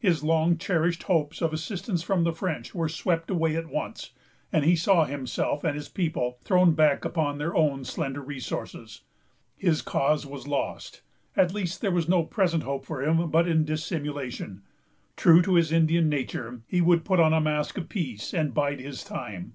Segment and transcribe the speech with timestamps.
[0.00, 4.10] His long cherished hopes of assistance from the French were swept away at once,
[4.52, 9.02] and he saw himself and his people thrown back upon their own slender resources.
[9.56, 11.02] His cause was lost.
[11.36, 14.62] At least, there was no present hope for him but in dissimulation.
[15.16, 18.80] True to his Indian nature, he would put on a mask of peace, and bide
[18.80, 19.52] his time.